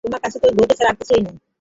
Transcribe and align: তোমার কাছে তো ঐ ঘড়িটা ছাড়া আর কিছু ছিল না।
তোমার 0.05 0.21
কাছে 0.23 0.37
তো 0.41 0.45
ঐ 0.49 0.51
ঘড়িটা 0.57 0.75
ছাড়া 0.79 0.91
আর 0.91 0.97
কিছু 0.99 1.07
ছিল 1.11 1.19
না। 1.25 1.31